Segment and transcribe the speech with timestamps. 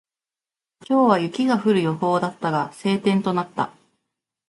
[0.89, 3.71] 今日は雪が降る予報だったが、晴天となった。